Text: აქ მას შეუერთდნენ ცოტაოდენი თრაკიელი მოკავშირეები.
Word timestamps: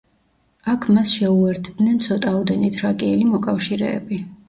აქ 0.73 0.87
მას 0.95 1.13
შეუერთდნენ 1.19 2.01
ცოტაოდენი 2.07 2.75
თრაკიელი 2.81 3.33
მოკავშირეები. 3.37 4.25